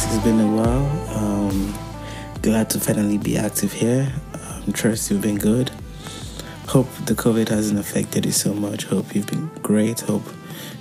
It's 0.00 0.18
been 0.18 0.38
a 0.38 0.46
while. 0.46 1.16
Um, 1.18 1.74
glad 2.40 2.70
to 2.70 2.78
finally 2.78 3.18
be 3.18 3.36
active 3.36 3.72
here. 3.72 4.12
Um, 4.32 4.72
trust 4.72 5.10
you've 5.10 5.22
been 5.22 5.38
good. 5.38 5.72
Hope 6.68 6.86
the 7.06 7.14
COVID 7.14 7.48
hasn't 7.48 7.80
affected 7.80 8.24
you 8.24 8.30
so 8.30 8.54
much. 8.54 8.84
Hope 8.84 9.12
you've 9.12 9.26
been 9.26 9.48
great. 9.60 9.98
Hope 10.02 10.22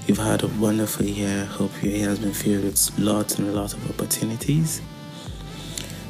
you've 0.05 0.19
had 0.19 0.43
a 0.43 0.47
wonderful 0.47 1.03
year. 1.03 1.45
Hope 1.45 1.71
your 1.81 1.93
year 1.93 2.09
has 2.09 2.19
been 2.19 2.31
filled 2.31 2.65
with 2.65 2.99
lots 2.99 3.39
and 3.39 3.55
lots 3.55 3.73
of 3.73 3.89
opportunities. 3.89 4.83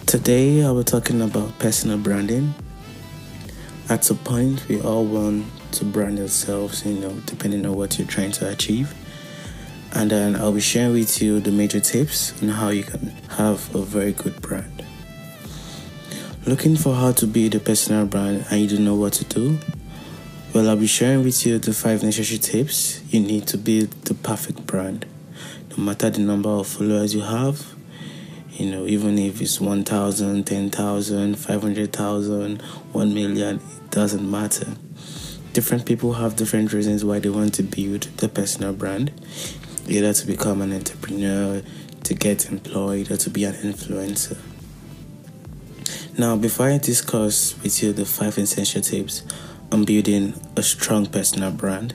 Today, 0.05 0.65
I 0.65 0.71
will 0.71 0.79
be 0.81 0.83
talking 0.83 1.21
about 1.21 1.57
personal 1.59 1.97
branding. 1.97 2.53
At 3.87 4.03
some 4.03 4.17
point, 4.17 4.67
we 4.67 4.81
all 4.81 5.05
want 5.05 5.45
to 5.71 5.85
brand 5.85 6.19
ourselves, 6.19 6.85
you 6.85 6.99
know, 6.99 7.13
depending 7.25 7.65
on 7.65 7.73
what 7.73 7.97
you're 7.97 8.07
trying 8.07 8.33
to 8.33 8.49
achieve 8.49 8.93
and 9.93 10.11
then 10.11 10.35
I'll 10.35 10.51
be 10.51 10.61
sharing 10.61 10.93
with 10.93 11.21
you 11.21 11.39
the 11.39 11.51
major 11.51 11.79
tips 11.79 12.41
on 12.41 12.49
how 12.49 12.69
you 12.69 12.83
can 12.83 13.09
have 13.37 13.73
a 13.75 13.81
very 13.81 14.13
good 14.13 14.41
brand. 14.41 14.83
Looking 16.45 16.75
for 16.75 16.95
how 16.95 17.11
to 17.11 17.27
build 17.27 17.55
a 17.55 17.59
personal 17.59 18.05
brand 18.05 18.45
and 18.49 18.61
you 18.61 18.67
don't 18.67 18.85
know 18.85 18.95
what 18.95 19.13
to 19.13 19.25
do? 19.25 19.59
Well, 20.53 20.69
I'll 20.69 20.77
be 20.77 20.87
sharing 20.87 21.23
with 21.23 21.45
you 21.45 21.59
the 21.59 21.73
five 21.73 22.03
necessary 22.03 22.39
tips 22.39 23.01
you 23.09 23.19
need 23.19 23.47
to 23.47 23.57
build 23.57 23.91
the 24.05 24.13
perfect 24.13 24.65
brand. 24.65 25.05
No 25.77 25.83
matter 25.83 26.09
the 26.09 26.21
number 26.21 26.49
of 26.49 26.67
followers 26.67 27.13
you 27.13 27.21
have, 27.21 27.75
you 28.53 28.71
know, 28.71 28.85
even 28.85 29.19
if 29.19 29.41
it's 29.41 29.61
1,000, 29.61 30.45
10,000, 30.45 31.35
500,000, 31.35 32.61
1 32.61 33.13
million, 33.13 33.55
it 33.57 33.91
doesn't 33.91 34.29
matter. 34.31 34.67
Different 35.53 35.85
people 35.85 36.13
have 36.13 36.35
different 36.35 36.71
reasons 36.71 37.03
why 37.03 37.19
they 37.19 37.29
want 37.29 37.53
to 37.55 37.63
build 37.63 38.03
the 38.17 38.29
personal 38.29 38.73
brand 38.73 39.11
either 39.89 40.13
to 40.13 40.27
become 40.27 40.61
an 40.61 40.73
entrepreneur, 40.73 41.61
to 42.03 42.13
get 42.13 42.49
employed, 42.49 43.11
or 43.11 43.17
to 43.17 43.29
be 43.29 43.43
an 43.43 43.53
influencer. 43.53 44.37
Now, 46.17 46.35
before 46.35 46.67
I 46.67 46.77
discuss 46.77 47.55
with 47.61 47.83
you 47.83 47.93
the 47.93 48.05
five 48.05 48.37
essential 48.37 48.81
tips 48.81 49.23
on 49.71 49.85
building 49.85 50.33
a 50.55 50.63
strong 50.63 51.05
personal 51.05 51.51
brand, 51.51 51.93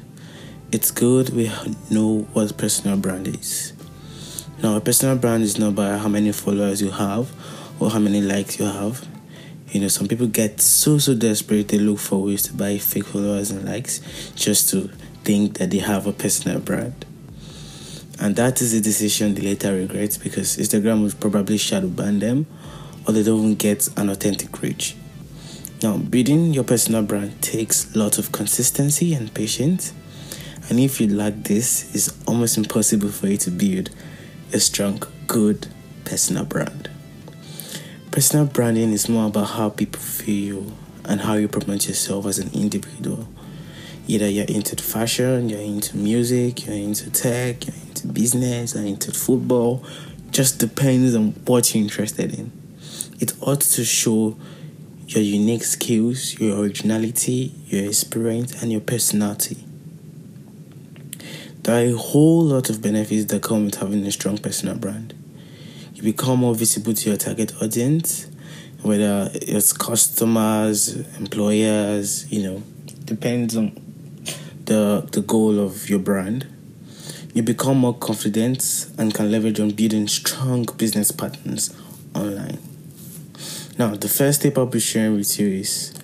it's 0.71 0.91
good 0.91 1.31
we 1.31 1.51
know 1.91 2.29
what 2.33 2.57
personal 2.57 2.97
brand 2.97 3.29
is. 3.29 3.73
Now, 4.63 4.77
a 4.77 4.81
personal 4.81 5.17
brand 5.17 5.43
is 5.43 5.59
not 5.59 5.75
by 5.75 5.99
how 5.99 6.09
many 6.09 6.31
followers 6.31 6.81
you 6.81 6.93
have 6.93 7.33
or 7.81 7.91
how 7.91 7.99
many 7.99 8.21
likes 8.21 8.61
you 8.61 8.67
have. 8.67 9.07
You 9.71 9.81
know, 9.81 9.89
some 9.89 10.07
people 10.07 10.29
get 10.29 10.61
so 10.61 10.99
so 10.99 11.15
desperate 11.15 11.69
they 11.69 11.79
look 11.79 11.99
for 11.99 12.23
ways 12.23 12.43
to 12.45 12.53
buy 12.53 12.79
fake 12.79 13.07
followers 13.07 13.51
and 13.51 13.65
likes 13.65 14.01
just 14.37 14.69
to 14.71 14.89
think 15.25 15.59
that 15.59 15.71
they 15.71 15.79
have 15.79 16.07
a 16.07 16.13
personal 16.13 16.61
brand. 16.61 17.05
And 18.23 18.37
that 18.37 18.63
is 18.63 18.73
a 18.73 18.81
decision 18.81 19.35
they 19.35 19.43
later 19.43 19.75
regret 19.75 20.17
because 20.23 20.57
Instagram 20.57 21.03
will 21.03 21.11
probably 21.19 21.59
shadow 21.59 21.89
ban 21.89 22.21
them 22.21 22.47
or 23.05 23.13
they 23.13 23.25
don't 23.25 23.57
get 23.57 23.89
an 23.99 24.11
authentic 24.11 24.63
reach. 24.63 24.95
Now, 25.83 25.97
building 25.97 26.55
your 26.55 26.63
personal 26.63 27.03
brand 27.03 27.43
takes 27.43 27.97
lots 27.97 28.19
of 28.19 28.31
consistency 28.31 29.13
and 29.13 29.35
patience. 29.35 29.93
And 30.71 30.79
if 30.79 31.01
you 31.01 31.09
lack 31.09 31.35
this, 31.35 31.93
it's 31.97 32.17
almost 32.29 32.57
impossible 32.57 33.09
for 33.09 33.27
you 33.27 33.39
to 33.39 33.51
build 33.51 33.91
a 34.53 34.61
strong, 34.61 35.03
good 35.27 35.67
personal 36.05 36.45
brand. 36.45 36.89
Personal 38.13 38.47
branding 38.47 38.93
is 38.93 39.09
more 39.09 39.27
about 39.27 39.51
how 39.51 39.69
people 39.71 40.01
feel 40.01 40.71
and 41.07 41.23
how 41.23 41.35
you 41.35 41.49
promote 41.49 41.89
yourself 41.89 42.27
as 42.27 42.39
an 42.39 42.53
individual. 42.53 43.27
Either 44.07 44.29
you're 44.29 44.45
into 44.47 44.77
fashion, 44.77 45.49
you're 45.49 45.59
into 45.59 45.97
music, 45.97 46.67
you're 46.67 46.77
into 46.77 47.11
tech, 47.11 47.67
you're 47.67 47.75
into 48.03 48.13
business, 48.13 48.75
you're 48.75 48.85
into 48.85 49.13
football. 49.13 49.85
Just 50.31 50.59
depends 50.59 51.15
on 51.15 51.33
what 51.47 51.75
you're 51.75 51.83
interested 51.83 52.39
in. 52.39 52.51
It 53.21 53.33
ought 53.41 53.61
to 53.61 53.85
show 53.85 54.37
your 55.07 55.23
unique 55.23 55.65
skills, 55.65 56.39
your 56.39 56.59
originality, 56.61 57.53
your 57.67 57.85
experience, 57.87 58.63
and 58.63 58.73
your 58.73 58.81
personality. 58.81 59.65
There 61.63 61.77
are 61.77 61.95
a 61.95 61.97
whole 61.97 62.43
lot 62.43 62.71
of 62.71 62.83
benefits 62.83 63.27
that 63.27 63.43
come 63.43 63.67
with 63.67 63.77
having 63.77 64.05
a 64.07 64.13
strong 64.13 64.39
personal 64.39 64.77
brand. 64.77 65.15
You 65.95 66.03
become 66.03 66.41
more 66.41 66.55
visible 66.55 66.95
to 66.95 67.11
your 67.11 67.19
target 67.19 67.53
audience, 67.63 68.29
whether 68.81 69.31
it's 69.35 69.73
customers, 69.73 70.97
employers, 71.19 72.31
you 72.33 72.43
know, 72.43 72.63
depends 73.05 73.57
on 73.57 73.73
the, 74.65 75.07
the 75.13 75.21
goal 75.21 75.61
of 75.61 75.89
your 75.89 76.01
brand, 76.01 76.47
you 77.35 77.43
become 77.43 77.79
more 77.79 77.95
confident 77.95 78.89
and 78.99 79.15
can 79.15 79.31
leverage 79.31 79.59
on 79.59 79.71
building 79.71 80.07
strong 80.09 80.65
business 80.77 81.11
partners 81.11 81.75
online. 82.15 82.59
Now, 83.79 83.95
the 83.95 84.09
first 84.09 84.43
tip 84.43 84.59
I'll 84.59 84.67
be 84.67 84.81
sharing 84.81 85.17
with 85.17 85.39
you 85.41 85.49
is 85.49 85.95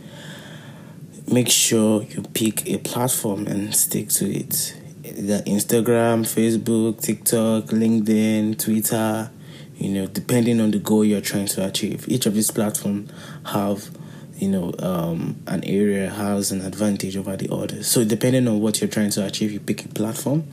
make 1.31 1.51
sure 1.51 2.03
you 2.03 2.23
pick 2.35 2.67
a 2.69 2.79
platform 2.79 3.47
and 3.47 3.75
stick 3.75 4.09
to 4.11 4.31
it. 4.31 4.75
The 5.03 5.43
Instagram, 5.47 6.25
Facebook, 6.25 7.03
TikTok, 7.03 7.65
LinkedIn, 7.65 8.59
Twitter, 8.59 9.31
you 9.77 9.91
know, 9.91 10.07
depending 10.07 10.61
on 10.61 10.71
the 10.71 10.79
goal 10.79 11.05
you're 11.05 11.21
trying 11.21 11.47
to 11.47 11.67
achieve. 11.67 12.09
Each 12.09 12.27
of 12.27 12.35
these 12.35 12.51
platforms 12.51 13.11
have 13.47 13.91
you 14.39 14.49
know, 14.49 14.73
um, 14.79 15.37
an 15.49 15.65
area 15.65 16.09
has 16.09 16.53
an 16.53 16.61
advantage 16.61 17.17
over 17.17 17.37
the 17.37 17.53
others. 17.53 17.89
So 17.89 18.05
depending 18.05 18.47
on 18.47 18.61
what 18.61 18.81
you're 18.81 18.89
trying 18.89 19.11
to 19.11 19.27
achieve, 19.27 19.53
you 19.53 19.59
pick 19.61 19.85
a 19.85 19.89
platform. 19.89 20.47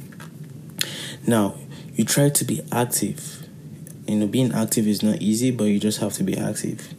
Now, 1.28 1.56
you 1.94 2.06
try 2.06 2.30
to 2.30 2.46
be 2.46 2.62
active. 2.72 3.47
You 4.08 4.18
know, 4.18 4.28
being 4.28 4.53
active 4.53 4.88
is 4.88 5.02
not 5.02 5.22
easy, 5.22 5.52
but 5.52 5.66
you 5.66 5.80
just 5.80 6.00
have 6.00 6.13
to 6.13 6.24
be 6.24 6.38
active. 6.38 6.94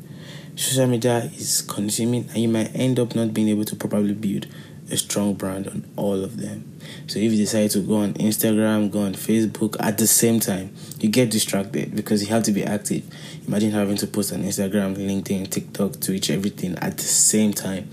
Social 0.57 0.87
media 0.87 1.31
is 1.37 1.63
consuming, 1.63 2.29
and 2.31 2.39
you 2.39 2.49
might 2.49 2.75
end 2.75 2.99
up 2.99 3.15
not 3.15 3.35
being 3.35 3.49
able 3.49 3.65
to 3.65 3.77
probably 3.77 4.15
build 4.15 4.47
a 4.91 4.97
strong 4.97 5.35
brand 5.35 5.67
on 5.67 5.85
all 5.97 6.25
of 6.25 6.39
them. 6.39 6.79
So 7.07 7.19
if 7.19 7.33
you 7.33 7.37
decide 7.37 7.71
to 7.73 7.81
go 7.81 7.97
on 7.97 8.15
Instagram, 8.15 8.91
go 8.91 9.01
on 9.01 9.15
Facebook 9.15 9.77
at 9.81 9.99
the 9.99 10.07
same 10.07 10.41
time, 10.41 10.75
you 11.01 11.09
get 11.09 11.31
distracted 11.31 11.95
because 11.95 12.23
you 12.23 12.29
have 12.29 12.45
to 12.45 12.53
be 12.53 12.65
active. 12.65 13.05
Imagine 13.47 13.73
having 13.73 13.97
to 13.97 14.07
post 14.07 14.33
on 14.33 14.43
Instagram, 14.43 14.97
LinkedIn, 14.97 15.51
TikTok, 15.51 16.01
Twitch, 16.01 16.31
everything 16.31 16.77
at 16.79 16.97
the 16.97 17.05
same 17.05 17.53
time. 17.53 17.91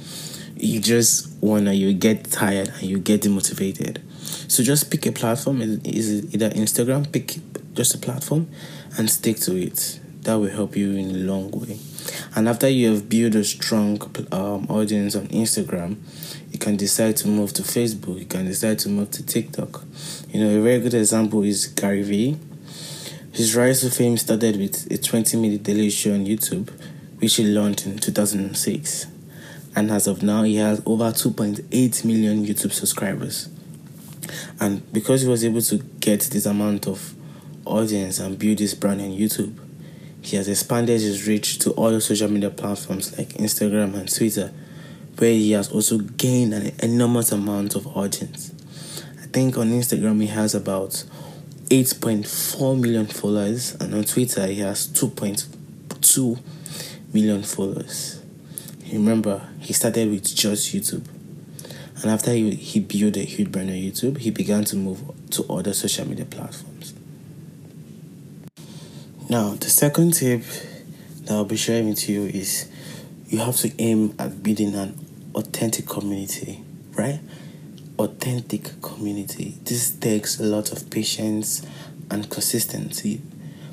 You 0.56 0.80
just 0.80 1.30
wanna 1.42 1.74
you 1.74 1.94
get 1.94 2.32
tired 2.32 2.70
and 2.70 2.84
you 2.84 3.00
get 3.00 3.22
demotivated. 3.22 4.02
So 4.50 4.64
just 4.64 4.92
pick 4.92 5.06
a 5.06 5.12
platform. 5.12 5.62
Is 5.62 6.34
either 6.34 6.50
Instagram? 6.52 7.12
Pick 7.12 7.38
just 7.74 7.96
a 7.96 7.98
platform 7.98 8.50
and 8.98 9.10
stick 9.10 9.38
to 9.42 9.56
it. 9.56 10.00
That 10.22 10.36
will 10.36 10.50
help 10.50 10.78
you 10.78 10.92
in 10.96 11.10
a 11.10 11.20
long 11.20 11.52
way. 11.52 11.78
And 12.36 12.48
after 12.48 12.70
you 12.70 12.94
have 12.94 13.10
built 13.10 13.36
a 13.36 13.44
strong 13.44 14.02
um, 14.32 14.68
audience 14.70 15.16
on 15.16 15.28
Instagram, 15.28 15.98
you 16.52 16.60
can 16.60 16.78
decide 16.78 17.18
to 17.18 17.28
move 17.28 17.54
to 17.54 17.64
Facebook. 17.64 18.20
You 18.20 18.26
can 18.26 18.46
decide 18.46 18.80
to 18.80 18.90
move 18.90 19.12
to 19.12 19.26
TikTok. 19.26 19.84
You 20.30 20.40
know, 20.40 20.60
a 20.60 20.62
very 20.62 20.80
good 20.80 20.94
example 20.94 21.44
is 21.44 21.68
Gary 21.68 22.04
Vee. 22.04 22.38
His 23.34 23.56
rise 23.56 23.82
to 23.82 23.90
fame 23.90 24.18
started 24.18 24.58
with 24.58 24.92
a 24.92 24.98
20 24.98 25.38
minute 25.38 25.64
daily 25.64 25.90
show 25.90 26.14
on 26.14 26.26
YouTube, 26.26 26.70
which 27.20 27.36
he 27.36 27.46
launched 27.46 27.86
in 27.86 27.98
2006. 27.98 29.08
And 29.76 29.90
as 29.90 30.08
of 30.08 30.22
now, 30.22 30.44
he 30.44 30.58
has 30.58 30.82
over 30.86 31.06
2.8 31.06 32.06
million 32.06 32.46
YouTube 32.46 32.72
subscribers. 32.72 33.50
And 34.60 34.92
because 34.94 35.22
he 35.22 35.28
was 35.28 35.44
able 35.44 35.62
to 35.62 35.78
get 36.00 36.22
this 36.22 36.46
amount 36.46 36.88
of 36.88 37.16
audience 37.66 38.20
and 38.20 38.38
build 38.38 38.60
this 38.60 38.74
brand 38.74 39.02
on 39.02 39.10
YouTube, 39.10 39.58
he 40.22 40.38
has 40.38 40.48
expanded 40.48 41.02
his 41.02 41.28
reach 41.28 41.60
to 41.60 41.74
other 41.74 42.00
social 42.00 42.30
media 42.30 42.50
platforms 42.50 43.18
like 43.18 43.30
Instagram 43.30 43.96
and 43.96 44.14
Twitter, 44.14 44.54
where 45.18 45.32
he 45.32 45.52
has 45.52 45.72
also 45.72 45.98
gained 45.98 46.54
an 46.54 46.72
enormous 46.80 47.32
amount 47.32 47.76
of 47.76 47.86
audience. 47.88 48.54
I 49.22 49.26
think 49.28 49.58
on 49.58 49.72
Instagram 49.72 50.22
he 50.22 50.28
has 50.28 50.56
about 50.56 51.04
8.4 51.66 52.80
million 52.80 53.08
followers, 53.08 53.76
and 53.76 53.94
on 53.94 54.04
Twitter 54.04 54.48
he 54.48 54.60
has 54.60 54.88
2.2 54.88 56.40
million 57.14 57.44
followers. 57.44 58.23
Remember, 58.94 59.42
he 59.60 59.74
started 59.74 60.10
with 60.10 60.36
just 60.36 60.74
YouTube. 60.74 61.06
And 62.02 62.12
after 62.12 62.32
he, 62.32 62.54
he 62.54 62.80
built 62.80 63.18
a 63.18 63.24
huge 63.24 63.52
brand 63.52 63.70
on 63.70 63.76
YouTube, 63.76 64.20
he 64.20 64.30
began 64.30 64.66
to 64.66 64.76
move 64.76 65.02
to 65.32 65.44
other 65.52 65.74
social 65.74 66.08
media 66.08 66.26
platforms. 66.26 66.94
Now, 69.30 69.56
the 69.56 69.70
second 69.70 70.14
tip 70.14 70.44
that 71.22 71.32
I'll 71.32 71.46
be 71.46 71.56
sharing 71.56 71.90
with 71.90 72.08
you 72.08 72.26
is 72.26 72.70
you 73.28 73.40
have 73.40 73.56
to 73.58 73.72
aim 73.82 74.14
at 74.20 74.44
building 74.44 74.76
an 74.76 75.00
authentic 75.34 75.88
community, 75.88 76.64
right? 76.94 77.20
Authentic 77.98 78.80
community. 78.82 79.58
This 79.64 79.92
takes 79.92 80.40
a 80.40 80.44
lot 80.44 80.72
of 80.72 80.92
patience 80.92 81.66
and 82.12 82.30
consistency, 82.30 83.22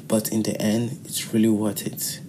but 0.09 0.31
in 0.33 0.45
the 0.45 0.59
end, 0.61 1.01
it's 1.05 1.35
really 1.35 1.51
worth 1.51 1.87
it. 1.87 2.21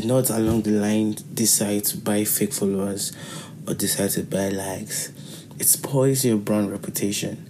Do 0.00 0.06
not 0.06 0.30
along 0.30 0.62
the 0.62 0.70
line 0.70 1.16
decide 1.34 1.82
to 1.86 1.96
buy 1.98 2.22
fake 2.22 2.52
followers 2.52 3.10
or 3.66 3.74
decide 3.74 4.10
to 4.10 4.22
buy 4.22 4.48
likes. 4.48 5.10
It 5.58 5.66
spoils 5.66 6.24
your 6.24 6.36
brand 6.36 6.70
reputation. 6.70 7.44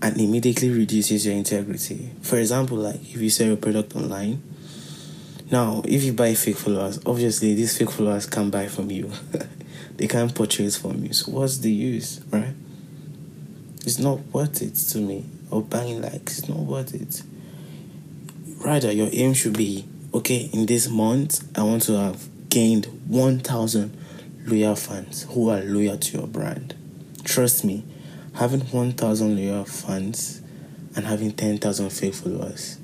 and 0.00 0.18
immediately 0.18 0.70
reduces 0.70 1.26
your 1.26 1.34
integrity. 1.34 2.10
For 2.22 2.38
example, 2.38 2.78
like 2.78 3.02
if 3.02 3.16
you 3.20 3.28
sell 3.28 3.48
your 3.48 3.58
product 3.58 3.94
online, 3.94 4.42
now 5.50 5.82
if 5.84 6.02
you 6.02 6.14
buy 6.14 6.32
fake 6.32 6.56
followers, 6.56 6.98
obviously 7.04 7.54
these 7.54 7.76
fake 7.76 7.90
followers 7.90 8.24
can't 8.24 8.50
buy 8.50 8.68
from 8.68 8.90
you. 8.90 9.10
they 9.98 10.08
can't 10.08 10.34
purchase 10.34 10.78
from 10.78 11.04
you. 11.04 11.12
So 11.12 11.30
what's 11.30 11.58
the 11.58 11.70
use, 11.70 12.22
right? 12.30 12.54
It's 13.84 13.98
not 13.98 14.20
worth 14.32 14.62
it 14.62 14.76
to 14.76 14.98
me. 14.98 15.26
Or 15.50 15.60
buying 15.60 16.00
likes, 16.00 16.38
it's 16.38 16.48
not 16.48 16.60
worth 16.60 16.94
it. 16.94 17.22
Rather, 18.64 18.90
your 18.90 19.10
aim 19.12 19.34
should 19.34 19.58
be 19.58 19.84
okay, 20.14 20.50
in 20.52 20.66
this 20.66 20.88
month, 20.88 21.42
I 21.56 21.62
want 21.62 21.82
to 21.82 21.98
have 21.98 22.28
gained 22.48 22.86
1,000 23.06 23.96
loyal 24.46 24.76
fans 24.76 25.24
who 25.30 25.48
are 25.48 25.60
loyal 25.60 25.96
to 25.96 26.18
your 26.18 26.26
brand. 26.26 26.74
Trust 27.24 27.64
me, 27.64 27.84
having 28.34 28.60
1,000 28.60 29.36
loyal 29.36 29.64
fans 29.64 30.42
and 30.94 31.06
having 31.06 31.32
10,000 31.32 31.90
fake 31.90 32.14
followers, 32.14 32.78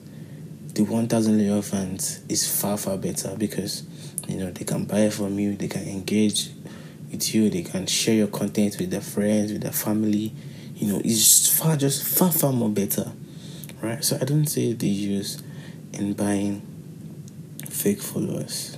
the 0.74 0.84
1,000 0.84 1.38
loyal 1.38 1.60
fans 1.60 2.22
is 2.28 2.48
far, 2.60 2.78
far 2.78 2.96
better 2.96 3.34
because 3.36 3.82
you 4.26 4.36
know 4.36 4.50
they 4.50 4.64
can 4.64 4.84
buy 4.84 5.10
from 5.10 5.38
you, 5.38 5.56
they 5.56 5.68
can 5.68 5.82
engage 5.88 6.50
with 7.10 7.34
you, 7.34 7.50
they 7.50 7.62
can 7.62 7.86
share 7.86 8.14
your 8.14 8.28
content 8.28 8.76
with 8.78 8.90
their 8.90 9.00
friends, 9.00 9.52
with 9.52 9.62
their 9.62 9.72
family. 9.72 10.32
You 10.76 10.92
know, 10.92 11.02
it's 11.04 11.48
far, 11.48 11.76
just 11.76 12.04
far, 12.06 12.30
far 12.30 12.52
more 12.52 12.68
better, 12.68 13.10
right? 13.82 14.04
So 14.04 14.16
I 14.20 14.24
don't 14.24 14.46
see 14.46 14.72
the 14.72 14.86
use 14.86 15.42
in 15.92 16.12
buying 16.12 16.62
fake 17.78 18.02
followers, 18.02 18.76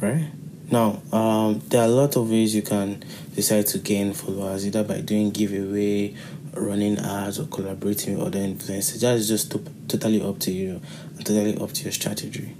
right? 0.00 0.28
Now, 0.70 1.00
um, 1.12 1.60
there 1.68 1.82
are 1.82 1.86
a 1.86 1.88
lot 1.88 2.16
of 2.16 2.28
ways 2.28 2.54
you 2.54 2.62
can 2.62 3.04
decide 3.34 3.66
to 3.68 3.78
gain 3.78 4.12
followers, 4.12 4.66
either 4.66 4.82
by 4.82 5.00
doing 5.00 5.30
giveaway, 5.30 6.16
running 6.52 6.98
ads, 6.98 7.38
or 7.38 7.46
collaborating 7.46 8.18
with 8.18 8.26
other 8.26 8.40
influencers. 8.40 9.00
That 9.00 9.14
is 9.14 9.28
just 9.28 9.52
to- 9.52 9.62
totally 9.86 10.20
up 10.20 10.40
to 10.40 10.50
you 10.50 10.80
totally 11.18 11.56
up 11.58 11.72
to 11.72 11.82
your 11.84 11.92
strategy. 11.92 12.54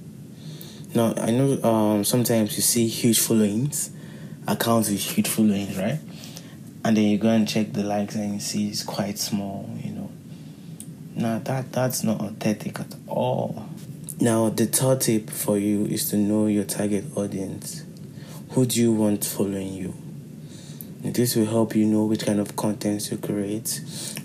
Now, 0.94 1.14
I 1.16 1.30
know 1.30 1.62
um, 1.62 2.04
sometimes 2.04 2.56
you 2.56 2.62
see 2.62 2.88
huge 2.88 3.20
followings, 3.20 3.90
accounts 4.46 4.90
with 4.90 5.00
huge 5.00 5.28
followings, 5.28 5.76
right? 5.76 5.98
And 6.84 6.96
then 6.96 7.04
you 7.04 7.18
go 7.18 7.28
and 7.28 7.48
check 7.48 7.72
the 7.72 7.82
likes 7.82 8.14
and 8.14 8.34
you 8.34 8.40
see 8.40 8.68
it's 8.68 8.82
quite 8.82 9.18
small, 9.18 9.68
you 9.82 9.92
know. 9.92 10.10
Now, 11.14 11.38
that, 11.40 11.72
that's 11.72 12.02
not 12.02 12.20
authentic 12.20 12.80
at 12.80 12.94
all. 13.08 13.68
Now, 14.18 14.48
the 14.48 14.64
third 14.64 15.02
tip 15.02 15.28
for 15.28 15.58
you 15.58 15.84
is 15.84 16.08
to 16.08 16.16
know 16.16 16.46
your 16.46 16.64
target 16.64 17.04
audience. 17.16 17.84
Who 18.52 18.64
do 18.64 18.80
you 18.80 18.90
want 18.90 19.26
following 19.26 19.74
you? 19.74 19.92
This 21.02 21.36
will 21.36 21.44
help 21.44 21.76
you 21.76 21.84
know 21.84 22.06
which 22.06 22.24
kind 22.24 22.40
of 22.40 22.56
content 22.56 23.02
to 23.02 23.18
create, 23.18 23.82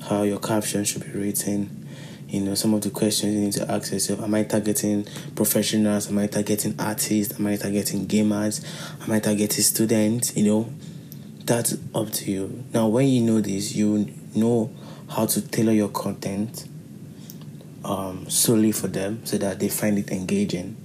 how 0.07 0.23
your 0.23 0.39
caption 0.39 0.85
should 0.85 1.03
be 1.03 1.19
written, 1.19 1.87
you 2.29 2.39
know, 2.39 2.55
some 2.55 2.73
of 2.73 2.81
the 2.81 2.89
questions 2.89 3.33
you 3.33 3.41
need 3.41 3.53
to 3.53 3.69
ask 3.69 3.91
yourself. 3.91 4.21
Am 4.21 4.33
I 4.33 4.43
targeting 4.43 5.05
professionals? 5.35 6.09
Am 6.09 6.17
I 6.17 6.27
targeting 6.27 6.73
artists? 6.79 7.37
Am 7.37 7.45
I 7.47 7.57
targeting 7.57 8.07
gamers? 8.07 8.63
Am 9.03 9.11
I 9.11 9.19
targeting 9.19 9.61
students? 9.61 10.37
You 10.37 10.45
know, 10.45 10.73
that's 11.43 11.77
up 11.93 12.09
to 12.11 12.31
you. 12.31 12.63
Now, 12.73 12.87
when 12.87 13.09
you 13.09 13.21
know 13.21 13.41
this, 13.41 13.75
you 13.75 14.09
know 14.35 14.73
how 15.09 15.25
to 15.25 15.41
tailor 15.41 15.73
your 15.73 15.89
content 15.89 16.65
um, 17.83 18.29
solely 18.29 18.71
for 18.71 18.87
them 18.87 19.25
so 19.25 19.37
that 19.37 19.59
they 19.59 19.69
find 19.69 19.97
it 19.97 20.11
engaging 20.11 20.75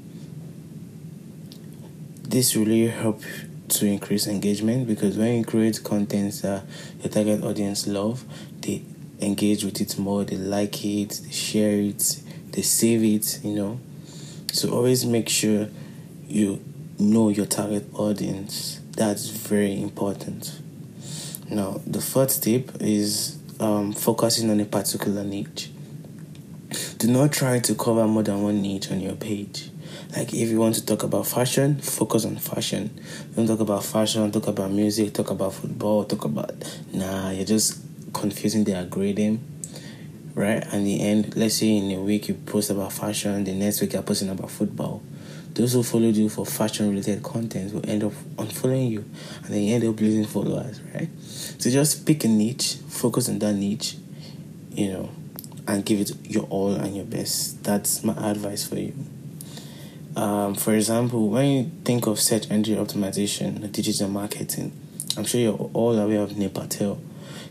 this 2.29 2.57
really 2.57 2.89
helps 2.89 3.25
to 3.69 3.87
increase 3.87 4.27
engagement 4.27 4.87
because 4.87 5.17
when 5.17 5.39
you 5.39 5.45
create 5.45 5.83
content 5.83 6.35
that 6.43 6.65
your 7.01 7.11
target 7.11 7.43
audience 7.43 7.87
love, 7.87 8.25
they 8.61 8.83
engage 9.21 9.65
with 9.65 9.81
it 9.81 9.99
more, 9.99 10.25
they 10.25 10.37
like 10.37 10.85
it, 10.85 11.21
they 11.25 11.31
share 11.31 11.79
it, 11.81 12.21
they 12.53 12.63
save 12.63 13.03
it, 13.03 13.41
you 13.45 13.55
know. 13.55 13.81
So 14.53 14.71
always 14.71 15.05
make 15.05 15.29
sure 15.29 15.69
you 16.29 16.63
know 16.99 17.29
your 17.29 17.47
target 17.47 17.87
audience. 17.95 18.81
That's 18.97 19.29
very 19.29 19.81
important. 19.81 20.61
Now, 21.49 21.81
the 21.87 22.01
fourth 22.01 22.41
tip 22.43 22.73
is 22.81 23.39
um, 23.61 23.93
focusing 23.93 24.51
on 24.51 24.61
a 24.61 24.65
particular 24.65 25.23
niche. 25.23 25.71
Do 26.99 27.09
not 27.09 27.33
try 27.33 27.59
to 27.61 27.75
cover 27.75 28.07
more 28.07 28.23
than 28.23 28.43
one 28.43 28.63
niche 28.63 28.91
on 28.91 29.01
your 29.01 29.17
page 29.17 29.71
like 30.15 30.33
if 30.33 30.49
you 30.49 30.59
want 30.59 30.75
to 30.77 30.85
talk 30.85 31.03
about 31.03 31.27
fashion, 31.27 31.77
focus 31.81 32.25
on 32.25 32.37
fashion. 32.37 32.99
Don't 33.35 33.47
talk 33.47 33.61
about 33.61 33.85
fashion, 33.85 34.31
talk 34.31 34.47
about 34.47 34.71
music, 34.71 35.13
talk 35.13 35.31
about 35.31 35.55
football, 35.55 36.05
talk 36.05 36.25
about 36.25 36.53
nah, 36.93 37.31
you're 37.31 37.45
just 37.45 37.81
confusing 38.13 38.65
the 38.65 38.75
algorithm. 38.75 39.45
Right? 40.35 40.63
And 40.73 40.87
the 40.87 41.01
end, 41.01 41.35
let's 41.37 41.57
say 41.57 41.77
in 41.77 41.91
a 41.93 42.01
week 42.01 42.29
you 42.29 42.35
post 42.35 42.71
about 42.71 42.93
fashion, 42.93 43.45
the 43.45 43.55
next 43.55 43.81
week 43.81 43.95
you're 43.95 44.03
posting 44.03 44.29
about 44.29 44.51
football. 44.51 45.03
Those 45.55 45.73
who 45.73 45.83
followed 45.83 46.15
you 46.17 46.29
for 46.29 46.45
fashion 46.45 46.91
related 46.91 47.23
content 47.23 47.73
will 47.73 47.89
end 47.89 48.05
up 48.05 48.13
unfollowing 48.37 48.91
you 48.91 49.05
and 49.45 49.55
then 49.55 49.63
you 49.63 49.75
end 49.75 49.85
up 49.85 49.99
losing 49.99 50.27
followers, 50.27 50.83
right? 50.95 51.09
So 51.23 51.71
just 51.71 52.05
pick 52.05 52.25
a 52.25 52.29
niche, 52.29 52.77
focus 52.89 53.31
on 53.31 53.39
that 53.39 53.55
niche, 53.55 53.97
you 54.73 54.93
know, 54.93 55.11
and 55.67 55.85
give 55.85 56.01
it 56.01 56.13
your 56.27 56.45
all 56.45 56.75
and 56.75 56.97
your 56.97 57.05
best. 57.05 57.63
That's 57.65 58.05
my 58.05 58.15
advice 58.31 58.67
for 58.67 58.77
you. 58.77 58.95
Um, 60.17 60.55
for 60.55 60.75
example, 60.75 61.29
when 61.29 61.47
you 61.47 61.71
think 61.85 62.07
of 62.07 62.19
search 62.19 62.51
engine 62.51 62.85
optimization, 62.85 63.71
digital 63.71 64.09
marketing, 64.09 64.73
I'm 65.17 65.25
sure 65.25 65.41
you're 65.41 65.71
all 65.75 65.99
aware 65.99 66.21
of 66.21 66.37
Neil 66.37 66.51
Patel. 66.51 66.99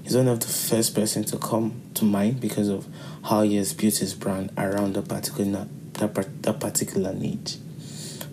He's 0.03 0.15
one 0.15 0.27
of 0.27 0.39
the 0.39 0.47
first 0.47 0.95
person 0.95 1.23
to 1.25 1.38
come 1.38 1.81
to 1.95 2.06
mind 2.06 2.39
because 2.39 2.67
of 2.67 2.88
how 3.23 3.41
he 3.41 3.56
has 3.57 3.73
built 3.73 3.95
his 3.97 4.13
brand 4.13 4.51
around 4.57 4.97
a 4.97 5.01
particular 5.01 5.67
that, 5.94 6.13
that 6.44 6.59
particular 6.59 7.13
niche. 7.13 7.57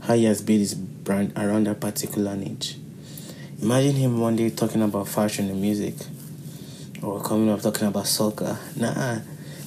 How 0.03 0.15
he 0.15 0.25
has 0.25 0.43
built 0.43 0.61
his 0.61 0.75
brand 0.75 1.33
around 1.37 1.67
that 1.67 1.81
particular 1.81 2.37
niche. 2.37 2.77
Imagine 3.61 3.93
him 3.93 4.21
one 4.21 4.37
day 4.37 4.51
talking 4.51 4.83
about 4.83 5.09
fashion 5.09 5.49
and 5.49 5.61
music, 5.61 5.95
or 7.03 7.23
coming 7.23 7.49
up 7.49 7.61
talking 7.61 7.87
about 7.87 8.07
soccer. 8.07 8.59
Nah, 8.77 9.21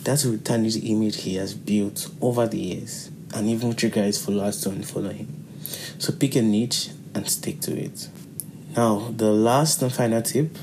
that's 0.05 0.23
the 0.23 0.81
image 0.91 1.23
he 1.23 1.35
has 1.35 1.53
built 1.53 2.09
over 2.21 2.47
the 2.47 2.59
years 2.59 3.09
and 3.33 3.47
even 3.49 3.73
trigger 3.75 4.03
his 4.03 4.23
followers 4.23 4.61
to 4.61 4.69
unfollow 4.69 5.11
him. 5.11 5.45
So 5.97 6.13
pick 6.13 6.35
a 6.35 6.41
niche 6.41 6.89
and 7.13 7.27
stick 7.27 7.59
to 7.61 7.75
it. 7.75 8.07
Now, 8.75 9.11
the 9.15 9.31
last 9.31 9.81
and 9.81 9.91
final 9.91 10.21
tip 10.21 10.55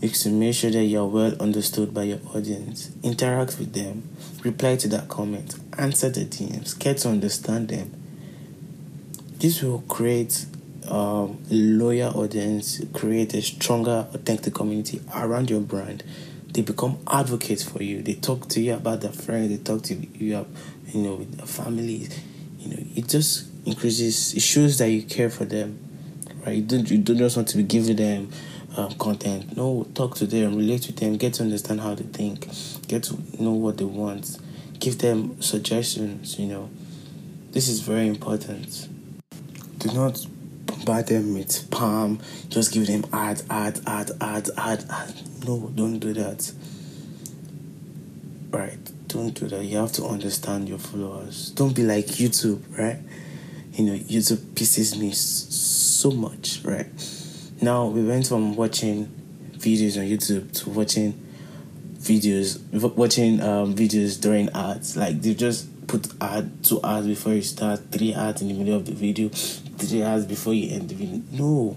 is 0.00 0.22
to 0.22 0.30
make 0.30 0.54
sure 0.54 0.70
that 0.70 0.84
you're 0.84 1.06
well 1.06 1.34
understood 1.40 1.92
by 1.92 2.04
your 2.04 2.20
audience. 2.34 2.90
Interact 3.02 3.58
with 3.58 3.72
them, 3.72 4.08
reply 4.42 4.76
to 4.76 4.88
that 4.88 5.08
comment, 5.08 5.56
answer 5.78 6.08
the 6.10 6.24
DMs, 6.24 6.78
get 6.78 6.98
to 6.98 7.08
understand 7.08 7.68
them. 7.68 7.92
This 9.38 9.62
will 9.62 9.80
create 9.88 10.46
um, 10.88 11.42
a 11.50 11.54
loyal 11.54 12.18
audience, 12.18 12.80
create 12.92 13.34
a 13.34 13.42
stronger, 13.42 14.06
authentic 14.14 14.54
community 14.54 15.00
around 15.14 15.50
your 15.50 15.60
brand. 15.60 16.02
They 16.54 16.62
become 16.62 16.98
advocates 17.08 17.64
for 17.64 17.82
you. 17.82 18.00
They 18.00 18.14
talk 18.14 18.48
to 18.50 18.60
you 18.60 18.74
about 18.74 19.00
their 19.00 19.12
friends. 19.12 19.50
They 19.50 19.62
talk 19.62 19.82
to 19.84 19.94
you 19.94 20.46
you 20.86 21.02
know, 21.02 21.14
with 21.16 21.36
their 21.36 21.46
families. 21.46 22.16
You 22.60 22.70
know, 22.70 22.82
it 22.94 23.08
just 23.08 23.48
increases. 23.66 24.34
It 24.34 24.40
shows 24.40 24.78
that 24.78 24.88
you 24.88 25.02
care 25.02 25.30
for 25.30 25.44
them, 25.44 25.78
right? 26.46 26.56
You 26.56 26.62
don't 26.62 26.90
you 26.90 26.98
don't 26.98 27.18
just 27.18 27.36
want 27.36 27.48
to 27.48 27.56
be 27.56 27.64
giving 27.64 27.96
them 27.96 28.30
um, 28.76 28.92
content. 28.92 29.56
No, 29.56 29.86
talk 29.94 30.14
to 30.16 30.26
them, 30.26 30.56
relate 30.56 30.86
with 30.86 30.96
them, 30.96 31.16
get 31.16 31.34
to 31.34 31.42
understand 31.42 31.80
how 31.80 31.94
they 31.94 32.04
think, 32.04 32.48
get 32.86 33.02
to 33.04 33.42
know 33.42 33.52
what 33.52 33.78
they 33.78 33.84
want, 33.84 34.38
give 34.78 34.98
them 34.98 35.40
suggestions. 35.42 36.38
You 36.38 36.46
know, 36.46 36.70
this 37.50 37.68
is 37.68 37.80
very 37.80 38.06
important. 38.06 38.88
Do 39.78 39.92
not 39.92 40.24
bombard 40.84 41.06
them 41.06 41.34
with 41.34 41.48
spam. 41.48 42.20
Just 42.48 42.72
give 42.72 42.86
them 42.86 43.04
ad, 43.12 43.42
ad, 43.50 43.80
ad, 43.86 44.10
ad, 44.20 44.50
ad, 44.56 44.84
ad. 44.90 45.14
No, 45.46 45.70
don't 45.74 45.98
do 45.98 46.12
that. 46.14 46.52
Right 48.50 48.78
don't 49.14 49.32
do 49.32 49.46
that. 49.46 49.64
You 49.64 49.78
have 49.78 49.92
to 49.92 50.04
understand 50.06 50.68
your 50.68 50.78
followers. 50.78 51.50
Don't 51.52 51.74
be 51.74 51.84
like 51.84 52.06
YouTube, 52.06 52.60
right? 52.76 52.98
You 53.74 53.84
know, 53.84 53.94
YouTube 53.96 54.38
pisses 54.54 54.98
me 54.98 55.12
so 55.12 56.10
much, 56.10 56.60
right? 56.64 56.86
Now 57.62 57.86
we 57.86 58.02
went 58.02 58.26
from 58.26 58.56
watching 58.56 59.06
videos 59.52 59.96
on 59.98 60.06
YouTube 60.06 60.52
to 60.60 60.70
watching 60.70 61.12
videos, 61.96 62.60
watching 62.96 63.40
um, 63.40 63.74
videos 63.74 64.20
during 64.20 64.48
ads. 64.50 64.96
Like 64.96 65.22
they 65.22 65.34
just 65.34 65.86
put 65.86 66.08
ad 66.20 66.64
two 66.64 66.80
ads 66.82 67.06
before 67.06 67.34
you 67.34 67.42
start, 67.42 67.92
three 67.92 68.12
ads 68.12 68.42
in 68.42 68.48
the 68.48 68.54
middle 68.54 68.74
of 68.74 68.84
the 68.84 68.92
video, 68.92 69.30
three 69.78 70.02
ads 70.02 70.26
before 70.26 70.54
you 70.54 70.74
end 70.74 70.88
the 70.88 70.94
video. 70.94 71.22
No, 71.32 71.76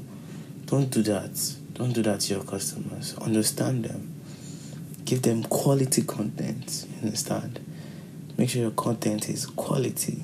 don't 0.65 0.89
do 0.89 1.01
that. 1.03 1.55
Don't 1.73 1.93
do 1.93 2.01
that 2.03 2.21
to 2.21 2.33
your 2.35 2.43
customers. 2.43 3.15
Understand 3.19 3.85
them 3.85 4.17
give 5.07 5.21
them 5.21 5.41
quality 5.43 6.01
content. 6.03 6.85
Understand? 7.01 7.59
Make 8.37 8.49
sure 8.49 8.61
your 8.61 8.71
content 8.71 9.29
is 9.29 9.45
quality. 9.45 10.21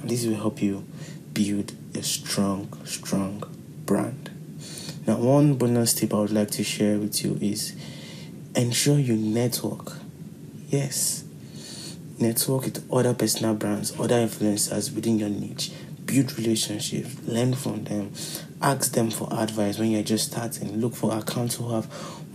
And 0.00 0.08
this 0.08 0.24
will 0.24 0.36
help 0.36 0.62
you 0.62 0.86
build 1.34 1.72
a 1.94 2.02
strong, 2.02 2.72
strong 2.84 3.42
brand. 3.84 4.30
Now, 5.06 5.16
one 5.16 5.54
bonus 5.54 5.94
tip 5.94 6.14
I 6.14 6.20
would 6.20 6.30
like 6.30 6.52
to 6.52 6.62
share 6.62 6.96
with 6.98 7.24
you 7.24 7.38
is 7.40 7.74
ensure 8.54 8.98
you 8.98 9.16
network 9.16 9.94
Yes. 10.68 11.24
Network 12.20 12.66
with 12.66 12.92
other 12.92 13.12
personal 13.12 13.54
brands, 13.54 13.98
other 13.98 14.24
influencers 14.24 14.94
within 14.94 15.18
your 15.18 15.28
niche. 15.28 15.72
Build 16.10 16.36
relationships, 16.38 17.16
learn 17.24 17.54
from 17.54 17.84
them, 17.84 18.10
ask 18.60 18.92
them 18.94 19.12
for 19.12 19.32
advice 19.32 19.78
when 19.78 19.92
you're 19.92 20.02
just 20.02 20.32
starting. 20.32 20.80
Look 20.80 20.96
for 20.96 21.16
accounts 21.16 21.54
who 21.54 21.72
have 21.72 21.86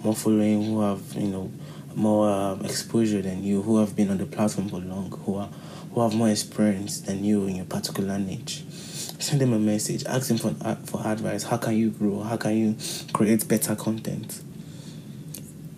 more 0.01 0.15
following, 0.15 0.63
who 0.63 0.79
have 0.79 1.01
you 1.13 1.27
know 1.27 1.51
more 1.93 2.29
uh, 2.29 2.55
exposure 2.63 3.21
than 3.21 3.43
you, 3.43 3.61
who 3.61 3.79
have 3.79 3.93
been 3.93 4.09
on 4.11 4.17
the 4.17 4.25
platform 4.25 4.69
for 4.69 4.79
long, 4.79 5.11
who 5.25 5.35
are 5.35 5.49
who 5.93 6.01
have 6.01 6.13
more 6.13 6.29
experience 6.29 7.01
than 7.01 7.25
you 7.25 7.47
in 7.47 7.57
your 7.57 7.65
particular 7.65 8.17
niche. 8.17 8.63
Send 8.69 9.41
them 9.41 9.51
a 9.51 9.59
message, 9.59 10.05
ask 10.05 10.29
them 10.29 10.37
for 10.37 10.53
for 10.85 11.05
advice. 11.05 11.43
How 11.43 11.57
can 11.57 11.75
you 11.75 11.89
grow? 11.89 12.21
How 12.21 12.37
can 12.37 12.57
you 12.57 12.77
create 13.11 13.45
better 13.45 13.75
content? 13.75 14.41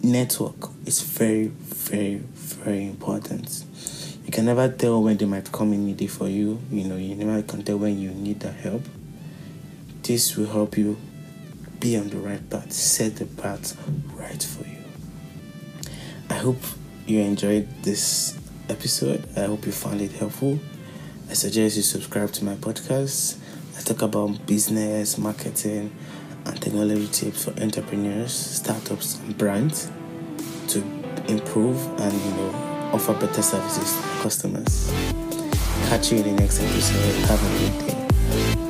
Network 0.04 0.70
is 0.86 1.02
very, 1.02 1.48
very, 1.48 2.18
very 2.18 2.86
important. 2.86 3.64
You 4.28 4.34
can 4.34 4.44
never 4.44 4.68
tell 4.68 5.02
when 5.02 5.16
they 5.16 5.24
might 5.24 5.50
come 5.54 5.72
in 5.72 5.86
needy 5.86 6.08
for 6.08 6.28
you. 6.28 6.60
You 6.70 6.84
know, 6.84 6.98
you 6.98 7.16
never 7.16 7.42
can 7.44 7.64
tell 7.64 7.78
when 7.78 7.98
you 7.98 8.12
need 8.12 8.42
that 8.42 8.56
help. 8.56 8.84
This 10.04 10.36
will 10.36 10.48
help 10.48 10.78
you 10.78 10.98
be 11.80 11.96
on 11.96 12.10
the 12.10 12.18
right 12.18 12.50
path, 12.50 12.74
set 12.74 13.16
the 13.16 13.26
path 13.26 13.78
right 14.14 14.44
for 14.44 14.68
you. 14.68 14.84
I 16.30 16.34
hope 16.34 16.58
you 17.06 17.22
enjoyed 17.22 17.70
this 17.84 18.38
episode. 18.68 19.24
I 19.38 19.46
hope 19.46 19.66
you 19.66 19.72
found 19.72 20.02
it 20.02 20.12
helpful. 20.12 20.60
I 21.30 21.34
suggest 21.34 21.78
you 21.78 21.82
subscribe 21.82 22.34
to 22.34 22.44
my 22.44 22.56
podcast. 22.56 23.38
I 23.78 23.82
talk 23.82 24.02
about 24.02 24.46
business, 24.46 25.18
marketing, 25.18 25.96
and 26.46 26.62
technology 26.62 27.08
tips 27.08 27.46
for 27.46 27.58
entrepreneurs, 27.62 28.34
startups, 28.34 29.20
and 29.20 29.38
brands 29.38 29.90
to 30.68 30.80
improve 31.30 31.78
and 32.02 32.14
you 32.14 32.32
know 32.32 32.67
offer 32.94 33.14
better 33.14 33.42
services 33.42 33.96
to 33.96 34.24
customers. 34.24 34.92
Catch 35.90 36.12
you 36.12 36.20
in 36.20 36.36
the 36.36 36.42
next 36.42 36.60
episode. 36.60 37.28
Have 37.28 37.42
a 37.44 37.60
good 37.60 37.88
day. 37.88 38.67